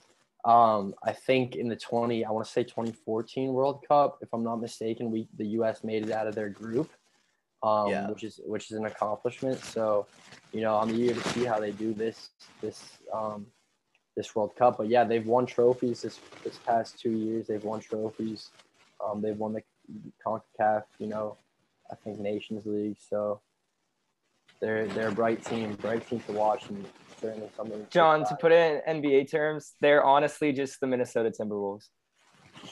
[0.46, 4.44] um, I think in the 20, I want to say 2014 World Cup, if I'm
[4.44, 6.90] not mistaken, we the US made it out of their group,
[7.64, 8.10] um, Yeah.
[8.10, 9.60] which is which is an accomplishment.
[9.60, 10.06] So,
[10.54, 12.30] you know, I'm eager to see how they do this
[12.62, 13.48] this um,
[14.18, 14.78] this World Cup.
[14.80, 17.48] But yeah, they've won trophies this this past two years.
[17.48, 18.50] They've won trophies.
[19.06, 19.62] Um, they've won the
[20.26, 21.38] Concacaf, you know,
[21.90, 22.98] I think Nations League.
[23.00, 23.40] So
[24.60, 26.84] they're they're a bright team, bright team to watch, and
[27.22, 27.86] certainly something.
[27.92, 31.86] John, to put it in NBA terms, they're honestly just the Minnesota Timberwolves.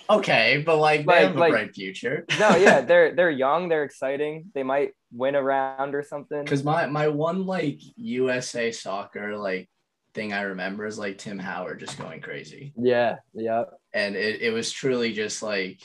[0.09, 2.25] Okay, but like they Like- have a like- bright future.
[2.39, 4.45] No, yeah, they're they're young, they're exciting.
[4.55, 6.43] They might win a round or something.
[6.43, 9.69] Because my my one like USA soccer like
[10.15, 14.51] thing I remember is like Tim Howard just going crazy, Yeah, yeah, and it it
[14.51, 15.79] was truly just like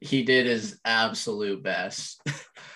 [0.00, 2.20] he did his absolute best.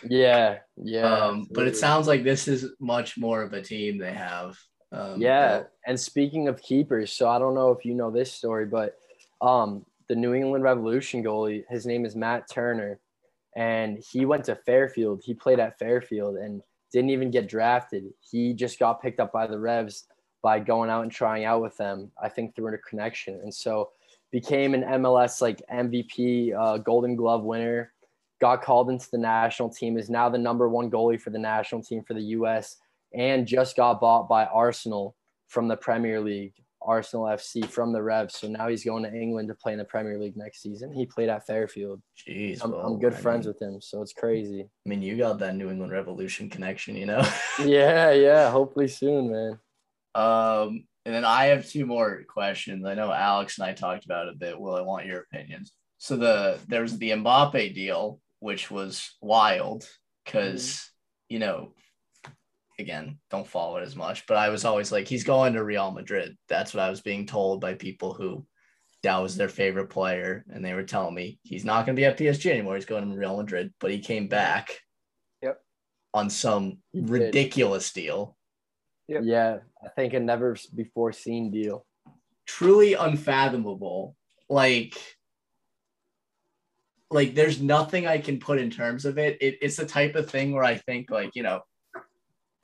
[0.08, 1.02] yeah, yeah.
[1.12, 4.56] um, but it sounds like this is much more of a team they have.
[4.92, 5.68] Um, Yeah, built.
[5.86, 8.94] and speaking of keepers, so I don't know if you know this story, but
[9.40, 12.98] um, the New England Revolution goalie, his name is Matt Turner,
[13.56, 15.22] and he went to Fairfield.
[15.24, 18.04] He played at Fairfield and didn't even get drafted.
[18.20, 20.06] He just got picked up by the Revs
[20.42, 22.10] by going out and trying out with them.
[22.22, 23.90] I think through a connection, and so
[24.30, 27.92] became an MLS like MVP, uh, Golden Glove winner.
[28.40, 29.98] Got called into the national team.
[29.98, 32.76] Is now the number one goalie for the national team for the U.S
[33.12, 35.16] and just got bought by Arsenal
[35.48, 38.36] from the Premier League, Arsenal FC from the Revs.
[38.38, 40.92] So now he's going to England to play in the Premier League next season.
[40.92, 42.00] He played at Fairfield.
[42.16, 44.62] Jeez, I'm, well, I'm good I friends mean- with him, so it's crazy.
[44.62, 47.26] I mean, you got that New England Revolution connection, you know.
[47.64, 48.50] yeah, yeah.
[48.50, 49.58] Hopefully soon, man.
[50.14, 52.84] Um, and then I have two more questions.
[52.84, 54.60] I know Alex and I talked about it a bit.
[54.60, 55.72] Will I want your opinions?
[55.98, 59.88] So the there's the Mbappe deal, which was wild
[60.24, 60.90] because
[61.28, 61.72] you know,
[62.78, 64.26] again, don't follow it as much.
[64.26, 66.36] But I was always like, he's going to Real Madrid.
[66.48, 68.44] That's what I was being told by people who
[69.02, 72.04] that was their favorite player, and they were telling me he's not going to be
[72.04, 72.74] at PSG anymore.
[72.74, 73.72] He's going to Real Madrid.
[73.80, 74.78] But he came back.
[75.42, 75.58] Yep.
[76.12, 78.36] On some ridiculous deal.
[79.10, 79.22] Yep.
[79.24, 81.84] Yeah, I think a never before seen deal.
[82.46, 84.16] truly unfathomable.
[84.48, 84.96] Like,
[87.10, 89.36] like there's nothing I can put in terms of it.
[89.40, 89.58] it.
[89.60, 91.60] It's the type of thing where I think, like, you know,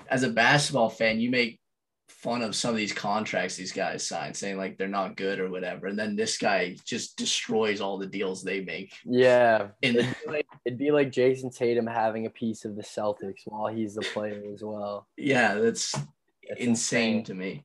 [0.08, 1.60] as a basketball fan, you make
[2.08, 5.50] fun of some of these contracts these guys sign, saying like they're not good or
[5.50, 8.92] whatever, and then this guy just destroys all the deals they make.
[9.04, 12.82] Yeah, In it'd be, like, it'd be like Jayson Tatum having a piece of the
[12.82, 15.08] Celtics while he's the player as well.
[15.16, 15.94] yeah, that's
[16.48, 17.62] It's insane to me.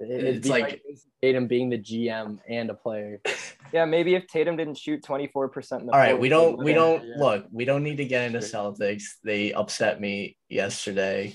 [0.00, 0.82] It- It's like, like-
[1.22, 3.20] Tatum being the GM and a player.
[3.72, 7.04] Yeah, maybe if Tatum didn't shoot 24% in the All right, we don't we don't
[7.04, 7.14] yeah.
[7.18, 8.72] look, we don't need to get into Sure.
[8.72, 9.02] Celtics.
[9.24, 11.34] They upset me yesterday.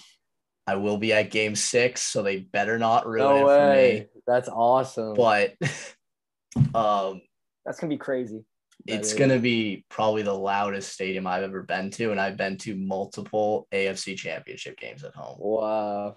[0.66, 4.10] I will be at game six, so they better not ruin No it way.
[4.26, 5.14] That's awesome.
[5.14, 5.56] But
[6.74, 7.22] um
[7.66, 8.46] That's gonna be crazy.
[8.88, 9.20] That it's is.
[9.20, 13.68] gonna be probably the loudest stadium I've ever been to, and I've been to multiple
[13.74, 15.36] AFC championship games at home.
[15.38, 16.16] wow.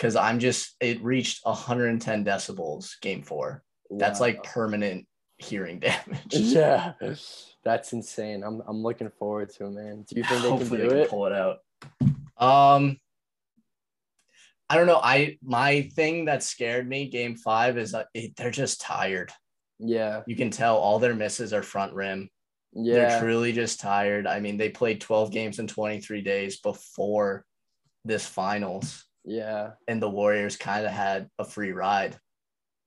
[0.00, 3.62] Because I'm just it reached 110 decibels game four.
[3.90, 6.24] That's like permanent hearing damage.
[6.30, 6.94] yeah.
[7.62, 8.42] That's insane.
[8.42, 10.06] I'm I'm looking forward to it, man.
[10.08, 11.00] Do you think they can do they it?
[11.02, 11.58] can pull it out.
[12.38, 12.96] Um,
[14.70, 15.00] I don't know.
[15.02, 19.30] I my thing that scared me game five is that it, they're just tired.
[19.78, 20.22] Yeah.
[20.26, 22.30] You can tell all their misses are front rim.
[22.72, 24.26] Yeah, they're truly just tired.
[24.26, 27.44] I mean, they played 12 games in 23 days before
[28.04, 29.72] this finals, Yeah.
[29.88, 32.18] and the Warriors kind of had a free ride.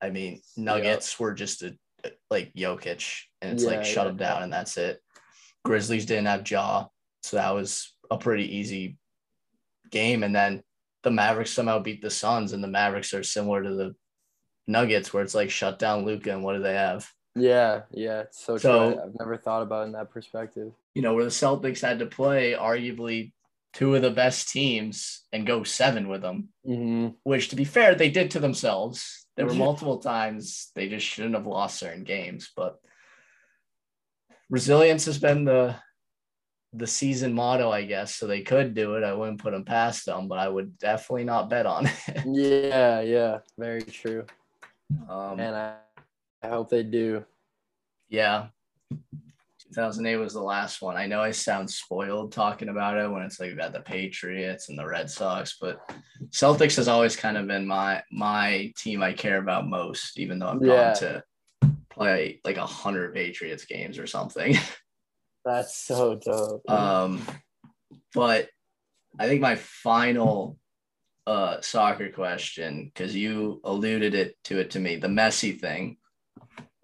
[0.00, 1.76] I mean, Nuggets were just a
[2.30, 5.00] like Jokic, and it's Yeah, like shut yeah, them down, and that's it.
[5.64, 6.88] Grizzlies didn't have Ja,
[7.22, 8.98] So that was a pretty easy
[9.90, 10.22] game.
[10.22, 10.62] And then
[11.02, 13.94] the Mavericks somehow beat the Suns, and the Mavericks are similar to the
[14.66, 17.10] Nuggets, where it's like shut down Luka, and what do they have?
[17.34, 19.02] Yeah, yeah, it's so, So- true.
[19.02, 20.72] I've never thought about it in that perspective.
[20.94, 23.32] You know, where the Celtics had to play arguably
[23.74, 27.94] two of the best teams and go seven with them, hmm which to be fair,
[27.94, 29.26] they did to themselves.
[29.36, 32.78] There were multiple times they just shouldn't have lost certain games, but
[34.48, 35.76] resilience has been the
[36.76, 38.14] the season motto, I guess.
[38.16, 39.04] So they could do it.
[39.04, 42.22] I wouldn't put them past them, but I would definitely not bet on it.
[42.26, 44.24] Yeah, yeah, very true.
[45.08, 45.76] Um, And I,
[46.42, 47.24] I hope they do.
[48.08, 48.48] yeah.
[49.74, 50.96] 2008 was the last one.
[50.96, 54.78] I know I sound spoiled talking about it when it's like about the Patriots and
[54.78, 55.80] the Red Sox, but
[56.30, 60.48] Celtics has always kind of been my my team I care about most, even though
[60.48, 60.84] I've Yeah.
[60.84, 61.24] gone to
[61.90, 64.54] play like a hundred Patriots games or something.
[65.44, 66.70] That's so dope.
[66.70, 67.20] Um,
[68.14, 68.48] but
[69.18, 70.56] I think my final
[71.26, 75.96] uh soccer question, because you alluded it to it to me, the Messi thing,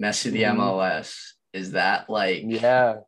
[0.02, 0.42] Messi the.
[0.42, 3.00] MLS, is that like yeah,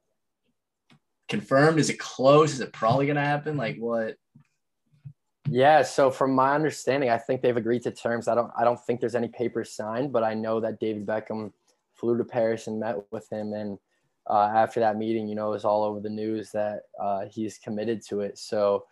[1.29, 1.79] confirmed?
[1.79, 2.53] Is it close?
[2.53, 3.57] Is it probably gonna happen?
[3.57, 4.17] Like what?
[5.49, 5.83] yeah.
[5.83, 8.29] So from my understanding, I think they've agreed to terms.
[8.29, 8.51] I don't.
[8.57, 11.53] I don't think there's any papers signed, but I know that David Beckham
[11.95, 13.79] flew to Paris and met with him, and
[14.29, 17.59] uh, after that meeting, you know, it was all over the news that uh, he's
[17.59, 18.39] committed to it.
[18.39, 18.87] So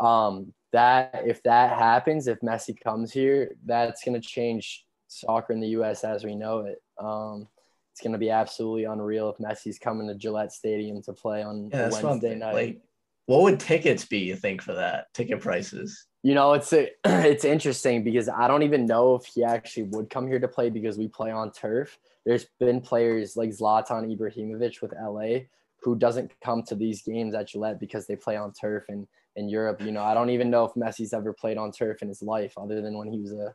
[0.00, 5.68] um, that if that happens, if Messi comes here, that's gonna change soccer in the
[5.68, 6.04] U.S.
[6.04, 6.82] as we know it.
[6.98, 7.48] Um,
[7.96, 11.88] it's gonna be absolutely unreal if Messi's coming to Gillette Stadium to play on Yeah,
[11.88, 12.54] Wednesday night.
[12.54, 12.80] Like,
[13.24, 14.18] what would tickets be?
[14.18, 16.04] You think for that ticket prices?
[16.22, 20.10] You know, it's a, it's interesting because I don't even know if he actually would
[20.10, 21.96] come here to play because we play on turf.
[22.26, 25.46] There's been players like Zlatan Ibrahimovic with LA
[25.80, 29.06] who doesn't come to these games at Gillette because they play on turf and
[29.36, 29.80] in Europe.
[29.80, 32.52] You know, I don't even know if Messi's ever played on turf in his life
[32.58, 33.54] other than when he was a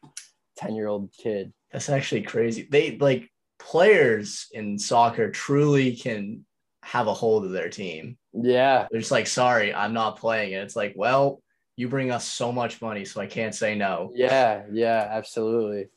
[0.57, 1.53] 10 year old kid.
[1.71, 2.67] That's actually crazy.
[2.69, 3.30] They like
[3.61, 6.45] players in soccer truly can
[6.83, 8.17] have a hold of their team.
[8.33, 8.87] Yeah.
[8.89, 10.55] They're just like, sorry, I'm not playing.
[10.55, 11.41] And it's like, well,
[11.75, 14.11] you bring us so much money, so I can't say no.
[14.15, 14.63] Yeah.
[14.71, 15.07] Yeah.
[15.11, 15.87] Absolutely.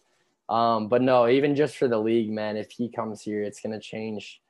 [0.48, 3.72] Um, but no, even just for the league, man, if he comes here, it's going
[3.72, 4.40] to change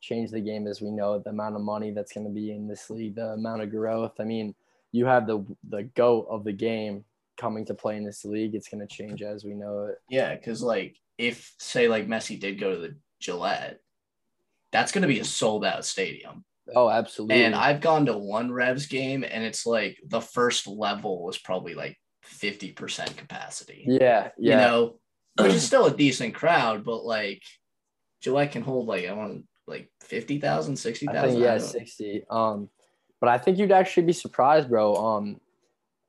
[0.00, 2.50] change the game as we know it, the amount of money that's going to be
[2.50, 4.12] in this league, the amount of growth.
[4.20, 4.54] I mean,
[4.92, 7.04] you have the the goat of the game
[7.36, 8.54] coming to play in this league.
[8.54, 10.02] It's going to change as we know it.
[10.10, 13.78] Yeah, because like if say like Messi did go to the Gillette,
[14.72, 16.44] that's gonna be a sold out stadium.
[16.74, 17.44] Oh, absolutely.
[17.44, 21.74] And I've gone to one Revs game and it's like the first level was probably
[21.74, 23.84] like 50% capacity.
[23.86, 24.98] yeah, yeah, You know,
[25.38, 27.42] which is still a decent crowd, but like
[28.22, 31.30] Gillette can hold like I want like 50,000, I 60,000.
[31.30, 32.24] think yeah, sixty.
[32.30, 32.70] Um,
[33.20, 34.94] but I think you'd actually be surprised, bro.
[34.96, 35.40] Um,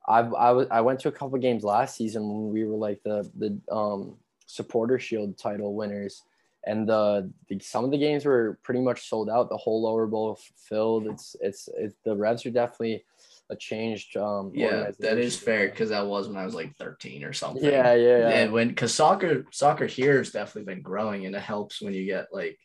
[0.07, 3.01] I've I was I went to a couple games last season when we were like
[3.03, 6.23] the the um supporter shield title winners,
[6.65, 9.49] and the, the some of the games were pretty much sold out.
[9.49, 11.07] The whole lower bowl filled.
[11.07, 13.05] It's it's it's the Revs are definitely
[13.49, 17.23] a changed um Yeah, that is fair because that was when I was like 13
[17.23, 17.63] or something.
[17.63, 18.29] Yeah, yeah, yeah.
[18.29, 22.05] And when because soccer soccer here has definitely been growing and it helps when you
[22.05, 22.57] get like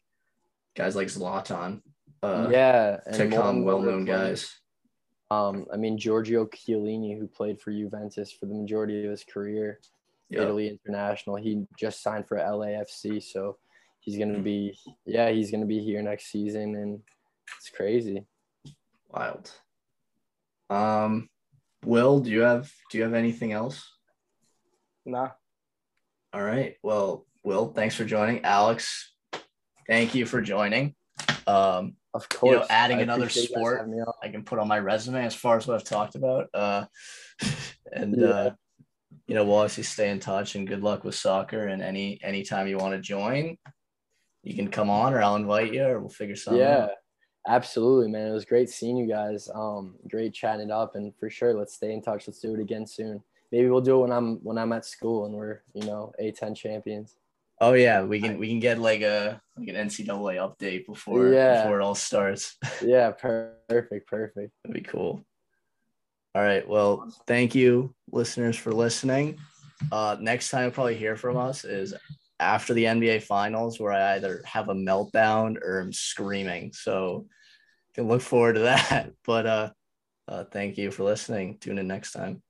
[0.76, 1.82] guys like Zlatan
[2.22, 4.56] uh yeah, to come well known guys.
[5.30, 9.80] Um, I mean Giorgio Chiellini, who played for Juventus for the majority of his career.
[10.30, 10.42] Yep.
[10.42, 11.36] Italy international.
[11.36, 13.56] He just signed for LAFC, so
[14.00, 17.00] he's gonna be yeah, he's gonna be here next season, and
[17.58, 18.24] it's crazy.
[19.08, 19.50] Wild.
[20.68, 21.28] Um
[21.84, 23.82] Will, do you have do you have anything else?
[25.04, 25.30] Nah.
[26.32, 26.76] All right.
[26.82, 28.44] Well, Will, thanks for joining.
[28.44, 29.12] Alex,
[29.88, 30.94] thank you for joining.
[31.46, 33.78] Um Of course, adding I another appreciate you guys sport.
[33.78, 34.12] having me on.
[34.22, 36.48] I can put on my resume as far as what I've talked about.
[36.54, 36.84] Uh,
[37.92, 38.28] and Yeah.
[38.28, 38.50] uh,
[39.30, 41.68] you know, we'll obviously stay in touch and good luck with soccer.
[41.68, 43.56] And any anytime you want to join,
[44.42, 46.60] you can come on, or I'll invite you, or we'll figure something.
[46.60, 46.90] Yeah, out.
[47.46, 48.26] absolutely, man.
[48.26, 49.48] It was great seeing you guys.
[49.54, 52.26] Um, great chatting it up, and for sure, let's stay in touch.
[52.26, 53.22] Let's do it again soon.
[53.52, 56.56] Maybe we'll do it when I'm when I'm at school and we're you know A10
[56.56, 57.14] champions.
[57.60, 61.62] Oh yeah, we can we can get like a like an NCAA update before Yeah.
[61.62, 62.56] before it all starts.
[62.82, 64.50] Yeah, per- perfect, perfect.
[64.64, 65.24] That'd be cool.
[66.34, 66.66] All right.
[66.68, 69.38] Well, thank you, listeners, for listening.
[69.90, 71.94] Uh, next time you'll probably hear from us is
[72.38, 76.72] after the NBA finals, where I either have a meltdown or I'm screaming.
[76.72, 77.26] So
[77.88, 79.12] you can look forward to that.
[79.26, 79.70] But uh,
[80.28, 81.58] uh, thank you for listening.
[81.58, 82.42] Tune in next time.